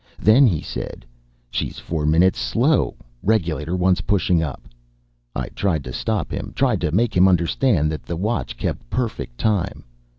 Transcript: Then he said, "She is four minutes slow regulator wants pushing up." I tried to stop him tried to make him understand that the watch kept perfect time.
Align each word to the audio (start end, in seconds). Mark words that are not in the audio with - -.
Then 0.17 0.47
he 0.47 0.61
said, 0.63 1.05
"She 1.51 1.67
is 1.67 1.77
four 1.77 2.07
minutes 2.07 2.39
slow 2.39 2.95
regulator 3.21 3.75
wants 3.75 4.01
pushing 4.01 4.41
up." 4.41 4.63
I 5.35 5.49
tried 5.49 5.83
to 5.83 5.93
stop 5.93 6.31
him 6.33 6.53
tried 6.55 6.81
to 6.81 6.91
make 6.91 7.15
him 7.15 7.27
understand 7.27 7.91
that 7.91 8.01
the 8.01 8.17
watch 8.17 8.57
kept 8.57 8.89
perfect 8.89 9.37
time. 9.37 9.83